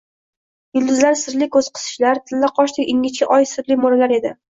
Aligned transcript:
Yulduzlar 0.77 1.17
sirli 1.23 1.47
ko‘z 1.55 1.69
qisishar, 1.79 2.21
tillaqoshdek 2.31 2.89
ingichka 2.95 3.29
oy 3.37 3.47
sirli 3.51 3.79
mo‘ralar 3.83 4.15
edi. 4.19 4.33